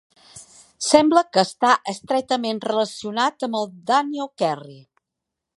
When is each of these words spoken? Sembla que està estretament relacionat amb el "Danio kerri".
Sembla 0.85 1.23
que 1.35 1.41
està 1.49 1.75
estretament 1.93 2.63
relacionat 2.65 3.49
amb 3.49 3.63
el 3.63 3.71
"Danio 3.93 4.29
kerri". 4.45 4.83